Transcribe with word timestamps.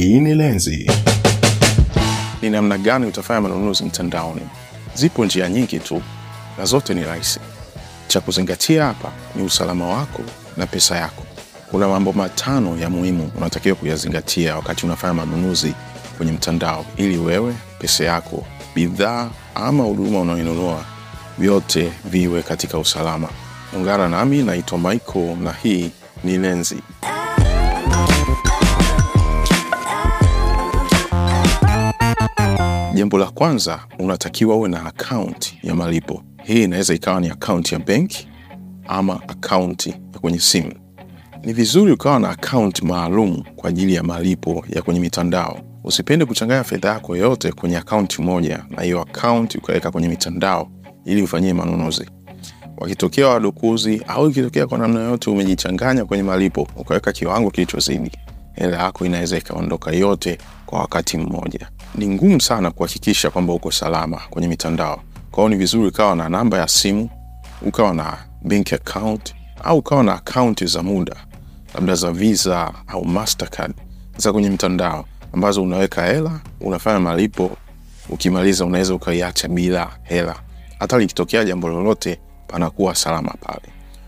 Hii 0.00 0.20
ni 0.20 0.34
Lenzi. 0.34 0.90
Ni 2.42 2.50
namna 2.50 2.78
gani 2.78 3.06
utafanya 3.06 3.40
manunuzi 3.40 3.84
mtandaoni? 3.84 4.40
Zipo 4.94 5.24
njia 5.24 5.48
nyingi 5.48 5.78
tu 5.78 6.02
na 6.58 6.64
zote 6.64 6.94
ni 6.94 7.04
rahisi. 7.04 7.40
Cha 8.08 8.20
kuzingatia 8.20 8.84
hapa 8.84 9.12
ni 9.36 9.42
usalama 9.42 9.86
wako 9.88 10.22
na 10.56 10.66
pesa 10.66 10.96
yako. 10.96 11.22
Kuna 11.70 11.88
mambo 11.88 12.12
matano 12.12 12.78
ya 12.78 12.90
muhimu 12.90 13.30
unatakiwa 13.36 13.76
kuyazingatia 13.76 14.56
wakati 14.56 14.86
unafanya 14.86 15.14
manunuzi 15.14 15.74
kwenye 16.16 16.32
mtandao, 16.32 16.84
ili 16.96 17.18
wewe, 17.18 17.54
pesa 17.78 18.04
yako, 18.04 18.46
bidhaa 18.74 19.30
ama 19.54 19.84
huduma 19.84 20.20
unaoinunua 20.20 20.84
vyote 21.38 21.92
viwe 22.04 22.42
katika 22.42 22.78
usalama. 22.78 23.28
Ungana 23.76 24.08
nami, 24.08 24.42
naitwa 24.42 24.78
Michael 24.78 25.36
na 25.36 25.52
hii 25.52 25.90
ni 26.24 26.38
Lenzi. 26.38 26.76
Jambo 33.06 33.18
la 33.18 33.30
kwanza, 33.30 33.80
unatakiwa 33.98 34.56
uwe 34.56 34.68
na 34.68 34.86
akaunti 34.86 35.58
ya 35.62 35.74
malipo. 35.74 36.22
Hii 36.44 36.62
inaweza 36.64 36.94
ikawa 36.94 37.20
ni 37.20 37.28
akaunti 37.30 37.74
ya 37.74 37.80
benki 37.80 38.28
ama 38.88 39.20
akaunti 39.28 39.90
ya 39.90 40.18
kwenye 40.20 40.38
simu. 40.38 40.72
Ni 41.44 41.52
vizuri 41.52 41.92
ukawa 41.92 42.18
na 42.18 42.28
akaunti 42.30 42.84
maalum 42.84 43.42
kwa 43.56 43.68
ajili 43.70 43.94
ya 43.94 44.02
malipo 44.02 44.64
ya 44.68 44.82
kwenye 44.82 45.00
mitandao. 45.00 45.60
Usipende 45.84 46.24
kuchanganya 46.24 46.64
fedha 46.64 46.88
yako 46.88 47.16
yote 47.16 47.52
kwenye 47.52 47.76
akaunti 47.76 48.22
moja, 48.22 48.64
na 48.70 48.82
hiyo 48.82 49.00
akaunti 49.02 49.58
ukaweka 49.58 49.90
kwenye 49.90 50.08
mitandao 50.08 50.68
ili 51.04 51.22
ufanyie 51.22 51.52
manunuzi. 51.52 52.10
Wakitokea 52.78 53.28
wadukuzi 53.28 54.02
au 54.08 54.30
ikitokea 54.30 54.66
kwa 54.66 54.78
namna 54.78 55.00
yoyote 55.00 55.30
umejichanganya 55.30 56.04
kwenye 56.04 56.22
malipo, 56.22 56.68
ukaweka 56.76 57.12
kiwango 57.12 57.50
kilichozidi, 57.50 58.10
hela 58.52 58.76
yako 58.82 59.06
inaweza 59.06 59.38
ikaondoka 59.38 59.90
yote 59.92 60.38
kwa 60.66 60.78
wakati 60.80 61.18
mmoja. 61.18 61.70
Ni 61.94 62.08
ngumu 62.08 62.40
sana 62.40 62.70
kuhakikisha 62.70 63.30
kwamba 63.30 63.52
uko 63.52 63.70
salama 63.72 64.20
kwenye 64.30 64.48
mitandao. 64.48 65.02
Kwa 65.30 65.42
hiyo 65.44 65.48
ni 65.48 65.56
vizuri 65.56 65.88
ukawa 65.88 66.16
na 66.16 66.28
namba 66.28 66.58
ya 66.58 66.68
simu, 66.68 67.10
ukawa 67.62 67.94
na 67.94 68.18
bank 68.42 68.72
account 68.72 69.34
au 69.64 69.78
ukawa 69.78 70.02
na 70.02 70.14
akaunti 70.14 70.66
za 70.66 70.82
muda, 70.82 71.16
labda 71.74 71.94
za 71.94 72.12
Visa 72.12 72.72
au 72.86 73.04
Mastercard 73.04 73.74
za 74.16 74.32
kwenye 74.32 74.50
mtandao 74.50 75.04
ambazo 75.32 75.62
unaweka 75.62 76.06
hela, 76.06 76.40
unafanya 76.60 77.00
malipo, 77.00 77.56
ukimaliza 78.08 78.64
unaweza 78.64 78.94
ukaiacha 78.94 79.48
bila 79.48 79.90
hela. 80.02 80.36
Hata 80.78 80.98
likitokea 80.98 81.44
jambo 81.44 81.68
lolote, 81.68 82.20
panakuwa 82.46 82.94
salama 82.94 83.34
pale. 83.40 83.62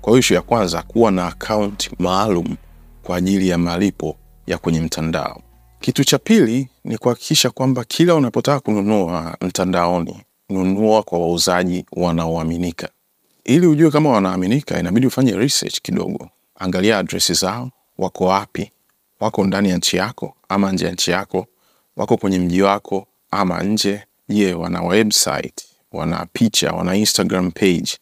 Kwa 0.00 0.10
hiyo 0.12 0.20
ishu 0.20 0.34
ya 0.34 0.42
kwanza, 0.42 0.82
kuwa 0.82 1.10
na 1.10 1.26
akaunti 1.26 1.90
maalum 1.98 2.56
kwa 3.02 3.16
ajili 3.16 3.48
ya 3.48 3.58
malipo 3.58 4.16
ya 4.46 4.58
kwenye 4.58 4.80
mtandao. 4.80 5.40
Kitu 5.80 6.04
cha 6.04 6.18
pili 6.18 6.68
ni 6.84 6.98
kuhakikisha 6.98 7.50
kwamba 7.50 7.84
kila 7.84 8.14
unapotaka 8.14 8.60
kununua 8.60 9.36
mtandaoni, 9.40 10.22
nunua 10.48 11.02
kwa 11.02 11.18
wauzaji 11.18 11.84
wanaoaminika. 11.92 12.88
Ili 13.44 13.66
ujue 13.66 13.90
kama 13.90 14.10
wanaaminika, 14.10 14.80
inabidi 14.80 15.06
ufanye 15.06 15.32
research 15.32 15.80
kidogo. 15.80 16.28
Angalia 16.54 16.98
adresi 16.98 17.34
zao, 17.34 17.70
wako 17.98 18.24
wapi, 18.24 18.72
wako 19.20 19.46
ndani 19.46 19.70
ya 19.70 19.76
nchi 19.76 19.96
yako 19.96 20.34
ama 20.48 20.72
nje 20.72 20.84
ya 20.86 20.92
nchi 20.92 21.10
yako, 21.10 21.46
wako 21.96 22.16
kwenye 22.16 22.38
mji 22.38 22.62
wako 22.62 23.06
ama 23.30 23.62
nje. 23.62 24.02
Je, 24.28 24.54
wana 24.54 24.82
website, 24.82 25.64
wana 25.92 26.26
picha, 26.32 26.72
wana 26.72 26.96
Instagram 26.96 27.50
page? 27.50 27.98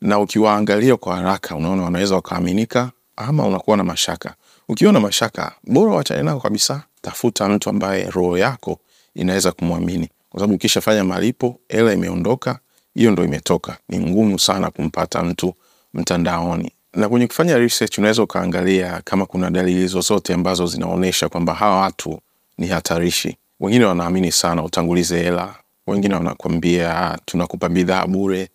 Na 0.00 0.18
ukiwaangalia 0.18 0.96
kwa 0.96 1.16
haraka, 1.16 1.56
unaona 1.56 1.82
wanaweza 1.82 2.14
wakaaminika 2.14 2.90
ama 3.16 3.46
unakuwa 3.46 3.76
na 3.76 3.84
mashaka. 3.84 4.34
Ukiwa 4.68 4.92
na 4.92 5.00
mashaka, 5.00 5.52
bora 5.64 5.92
wachane 5.94 6.22
nao 6.22 6.40
kabisa. 6.40 6.82
Tafuta 7.02 7.48
mtu 7.48 7.70
ambaye 7.70 8.10
roho 8.10 8.38
yako 8.38 8.78
inaweza 9.14 9.52
kumwamini, 9.52 10.08
kwa 10.30 10.40
sababu 10.40 10.54
ukishafanya 10.54 11.04
malipo, 11.04 11.60
hela 11.68 11.92
imeondoka, 11.92 12.58
hiyo 12.94 13.10
ndo 13.10 13.24
imetoka. 13.24 13.76
Ni 13.88 13.98
ngumu 13.98 14.38
sana 14.38 14.70
kumpata 14.70 15.22
mtu 15.22 15.54
mtandaoni. 15.94 16.72
Na 16.94 17.08
kwenye 17.08 17.26
kufanya 17.26 17.58
research, 17.58 17.98
unaweza 17.98 18.22
ukaangalia 18.22 19.00
kama 19.04 19.26
kuna 19.26 19.50
dalili 19.50 19.86
zozote 19.86 20.34
ambazo 20.34 20.66
zinaonyesha 20.66 21.28
kwamba 21.28 21.54
hawa 21.54 21.80
watu 21.80 22.20
ni 22.58 22.66
hatarishi. 22.66 23.36
Wengine 23.60 23.84
wanaamini 23.84 24.32
sana 24.32 24.62
utangulize 24.64 25.22
hela, 25.22 25.54
wengine 25.86 26.14
wanakwambia 26.14 27.18
tunakupa 27.24 27.68
bidhaa 27.68 28.06
bure. 28.06 28.48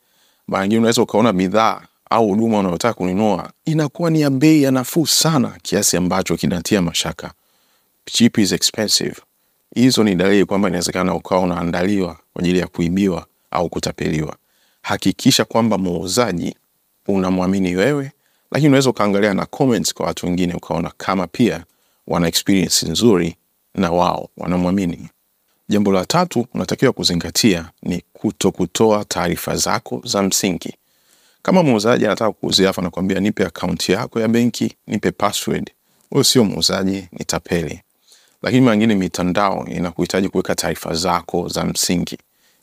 Mara 0.47 0.63
nyingine 0.63 0.79
unaweza 0.79 1.01
ukaona 1.01 1.33
bidhaa 1.33 1.81
au 2.09 2.27
huduma 2.27 2.59
unayotaka 2.59 2.93
kununua 2.93 3.51
inakuwa 3.65 4.09
ni 4.09 4.21
ya 4.21 4.29
bei 4.29 4.63
ya 4.63 4.71
nafuu 4.71 5.07
sana 5.07 5.53
kiasi 5.61 5.97
ambacho 5.97 6.37
kinatia 6.37 6.81
mashaka. 6.81 7.31
Cheap 8.11 8.37
is 8.37 8.51
expensive. 8.51 9.15
Hizo 9.75 10.03
ni 10.03 10.15
dalili 10.15 10.45
kwamba 10.45 10.67
inawezekana 10.67 11.15
ukawa 11.15 11.41
unaandaliwa 11.41 12.15
kwa 12.33 12.41
ajili 12.41 12.59
ya 12.59 12.67
kuibiwa 12.67 13.25
au 13.51 13.69
kutapeliwa. 13.69 14.35
Hakikisha 14.81 15.45
kwamba 15.45 15.77
muuzaji 15.77 16.55
unamwamini 17.07 17.75
wewe, 17.75 18.11
lakini 18.51 18.67
unaweza 18.67 18.89
ukaangalia 18.89 19.33
na 19.33 19.45
comments 19.45 19.93
kwa 19.93 20.05
watu 20.05 20.25
wengine 20.25 20.53
ukaona 20.53 20.91
kama 20.97 21.27
pia 21.27 21.63
wana 22.07 22.27
experience 22.27 22.85
nzuri 22.89 23.35
na 23.75 23.91
wao 23.91 24.29
wanamwamini. 24.37 25.09
Jambo 25.69 25.91
la 25.91 26.05
tatu 26.05 26.47
unatakiwa 26.53 26.91
kuzingatia 26.93 27.71
ni 27.83 28.03
kuto 28.13 28.51
kutoa 28.51 29.05
taarifa 29.05 29.55
zako 29.55 30.01
za 30.05 30.23
msingi. 30.23 30.73
Kama 31.41 31.63
muuzaji 31.63 32.05
anataka 32.05 32.31
kuuzia 32.31 32.69
afu 32.69 32.81
anakuambia 32.81 33.19
nipe 33.19 33.45
akaunti 33.45 33.91
yako 33.91 34.19
ya 34.19 34.27
benki, 34.27 34.75
nipe 34.87 35.11
password, 35.11 35.71
huyo 36.09 36.23
sio 36.23 36.43
muuzaji, 36.43 37.07
ni 37.11 37.25
tapeli. 37.25 37.81
Lakini 38.41 38.61
mara 38.61 38.75
nyingine 38.77 38.95
mitandao 38.95 39.65
inakuhitaji 39.67 40.29
kuweka 40.29 40.55
taarifa 40.55 40.93
zako 40.93 41.47
za 41.47 41.63
msingi. 41.65 42.17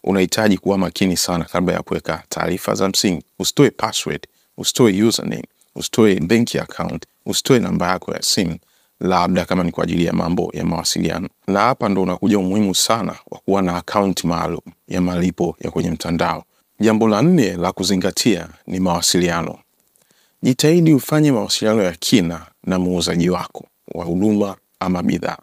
Unahitaji 0.05 0.59
kuwa 0.59 0.79
makini 0.79 1.17
sana 1.17 1.45
kabla 1.45 1.75
ya 1.75 1.83
kuweka 1.83 2.23
taarifa 2.29 2.75
za 2.75 2.89
msingi. 2.89 3.25
Usitoe 3.39 3.71
password, 3.71 4.27
usitoe 4.57 5.03
username, 5.03 5.45
usitoe 5.75 6.21
benki 6.21 6.59
account, 6.59 7.05
usitoe 7.27 7.59
namba 7.59 7.89
yako 7.91 8.13
ya 8.13 8.23
simu, 8.23 8.59
labda 9.01 9.45
kama 9.45 9.65
ni 9.65 9.73
kwa 9.73 9.85
ajili 9.85 10.05
ya 10.05 10.13
mambo 10.13 10.51
ya 10.55 10.65
mawasiliano. 10.65 11.29
Na 11.47 11.61
hapa 11.61 11.89
ndo 11.89 12.03
unakuja 12.03 12.39
umuhimu 12.39 12.75
sana 12.75 13.15
wa 13.31 13.39
kuwa 13.39 13.63
na 13.63 13.77
akaunti 13.77 14.27
maalum 14.27 14.61
ya 14.89 15.01
malipo 15.01 15.57
ya 15.61 15.71
kwenye 15.71 15.91
mtandao. 15.91 16.45
Jambo 16.81 17.09
la 17.09 17.23
nne 17.23 17.53
la 17.57 17.73
kuzingatia 17.73 18.49
ni 18.67 18.81
mawasiliano. 18.81 19.59
Jitahidi 20.43 20.95
ufanye 20.95 21.33
mawasiliano 21.33 21.83
ya 21.83 21.93
kina 21.93 22.47
na 22.65 22.79
muuzaji 22.79 23.31
wako 23.31 23.65
wa 23.95 24.05
huduma 24.05 24.57
ama 24.81 25.03
bidhaa 25.03 25.39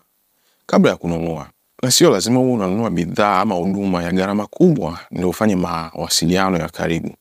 kabla 0.71 0.89
ya 0.91 0.97
kununua, 0.97 1.49
na 1.83 1.91
sio 1.91 2.09
lazima 2.11 2.39
uwe 2.39 2.53
unanunua 2.53 2.89
bidhaa 2.89 3.39
ama 3.39 3.55
huduma 3.55 4.03
ya 4.03 4.11
gharama 4.11 4.47
kubwa 4.47 4.99
ndio 5.11 5.29
ufanye 5.29 5.55
mawasiliano 5.55 6.57
ya 6.57 6.69
karibu. 6.69 7.15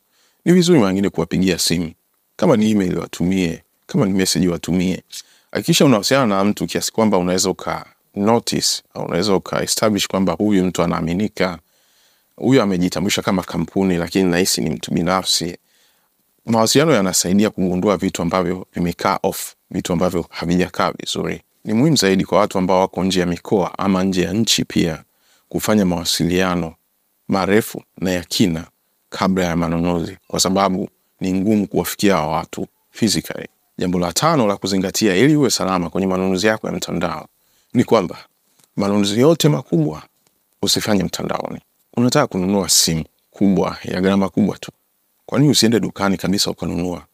Ni 0.44 0.52
vizuri 0.52 0.78
mara 0.80 1.10
kuwapigia 1.10 1.58
simu, 1.58 1.92
kama 2.36 2.56
ni 2.56 2.70
email 2.70 2.98
watumie, 2.98 3.62
kama 3.86 4.06
ni 4.06 4.12
message 4.12 4.48
watumie. 4.48 5.02
Hakikisha 5.52 5.84
unawasiliana 5.84 6.36
na 6.36 6.44
mtu 6.44 6.66
kiasi 6.66 6.92
kwamba 6.92 7.18
unaweza 7.18 7.50
uka 7.50 7.86
notice 8.14 8.82
au 8.94 9.04
unaweza 9.04 9.34
uka 9.34 9.62
establish 9.62 10.06
kwamba 10.08 10.32
huyu 10.32 10.64
mtu 10.64 10.82
anaaminika, 10.82 11.58
huyu 12.36 12.62
amejitambulisha 12.62 13.22
kama 13.22 13.42
kampuni, 13.42 13.96
lakini 13.96 14.30
nahisi 14.30 14.60
ni 14.60 14.70
mtu 14.70 14.94
binafsi. 14.94 15.58
Mawasiliano 16.46 16.92
yanasaidia 16.92 17.50
kugundua 17.50 17.96
vitu 17.96 18.22
ambavyo 18.22 18.66
vimekaa 18.74 19.18
off, 19.22 19.54
vitu 19.70 19.92
ambavyo 19.92 20.26
havijakaa 20.30 20.92
vizuri. 20.92 21.42
Ni 21.64 21.74
muhimu 21.74 21.96
zaidi 21.96 22.24
kwa 22.24 22.38
watu 22.38 22.58
ambao 22.58 22.80
wako 22.80 23.04
nje 23.04 23.20
ya 23.20 23.26
mikoa 23.26 23.78
ama 23.78 24.04
nje 24.04 24.22
ya 24.22 24.32
nchi 24.32 24.64
pia 24.64 25.02
kufanya 25.48 25.84
mawasiliano 25.86 26.74
marefu 27.28 27.82
na 27.98 28.10
ya 28.10 28.24
kina 28.24 28.66
kabla 29.08 29.44
ya 29.44 29.56
manunuzi, 29.56 30.16
kwa 30.26 30.40
sababu 30.40 30.88
ni 31.20 31.32
ngumu 31.32 31.66
kuwafikia 31.66 32.14
hawa 32.16 32.32
watu 32.36 32.66
physically. 32.90 33.48
Jambo 33.78 33.98
la 33.98 34.12
tano 34.12 34.46
la 34.46 34.56
kuzingatia 34.56 35.16
ili 35.16 35.36
uwe 35.36 35.50
salama 35.50 35.90
kwenye 35.90 36.06
manunuzi 36.06 36.46
yako 36.46 36.66
ya 36.66 36.72
mtandao 36.72 37.26
ni 37.74 37.84
kwamba 37.84 38.16
manunuzi 38.76 39.20
yote 39.20 39.48
makubwa 39.48 40.02
usifanye 40.62 41.04
mtandaoni. 41.04 41.60
Unataka 41.96 42.26
kununua 42.26 42.68
simu 42.68 43.04
kubwa 43.30 43.76
ya 43.84 44.00
gharama 44.00 44.28
kubwa 44.28 44.58
tu, 44.58 44.72
kwa 45.26 45.38
nini 45.38 45.50
usiende 45.50 45.80
dukani 45.80 46.16
kabisa 46.16 46.50
ukanunua? 46.50 47.04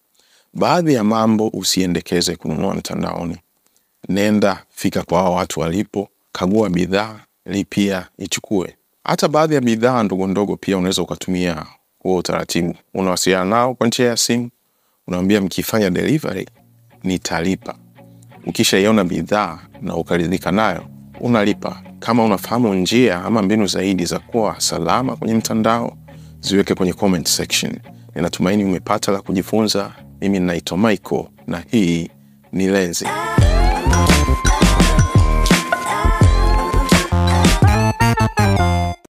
Baadhi 0.54 0.94
ya 0.94 1.04
mambo 1.04 1.48
usiendekeze 1.48 2.36
kununua 2.36 2.74
mtandaoni. 2.74 3.36
Nenda 4.08 4.62
fika 4.70 5.02
kwa 5.02 5.18
hao 5.18 5.34
watu 5.34 5.60
walipo, 5.60 6.08
kagua 6.32 6.70
bidhaa, 6.70 7.20
lipia, 7.46 8.06
ichukue. 8.18 8.76
Hata 9.04 9.28
baadhi 9.28 9.54
ya 9.54 9.60
bidhaa 9.60 10.02
ndogo 10.02 10.26
ndogo 10.26 10.56
pia 10.56 10.78
unaweza 10.78 11.02
ukatumia 11.02 11.66
huo 11.98 12.16
utaratibu. 12.16 12.74
Unawasiliana 12.94 13.44
nao 13.50 13.74
kwa 13.74 13.86
njia 13.86 14.06
ya 14.08 14.16
simu, 14.16 14.50
unawambia 15.06 15.40
mkifanya 15.40 15.90
delivery 15.90 16.48
nitalipa. 17.02 17.74
Ukishaiona 18.46 19.04
bidhaa 19.04 19.58
na 19.82 19.96
ukaridhika 19.96 20.52
nayo, 20.52 20.84
unalipa. 21.20 21.82
Kama 21.98 22.24
unafahamu 22.24 22.74
njia 22.74 23.24
ama 23.24 23.42
mbinu 23.42 23.66
zaidi 23.66 24.04
za 24.04 24.18
kuwa 24.18 24.60
salama 24.60 25.16
kwenye 25.16 25.34
mtandao, 25.34 25.96
ziweke 26.40 26.74
kwenye 26.74 26.92
comment 26.92 27.28
section. 27.28 27.78
Ninatumaini 28.14 28.64
umepata 28.64 29.12
la 29.12 29.20
kujifunza. 29.22 29.92
Mimi 30.20 30.38
ninaitwa 30.40 30.78
Michael 30.78 31.24
na 31.46 31.64
hii 31.70 32.10
ni 32.52 32.66
Lenzi. 32.66 33.06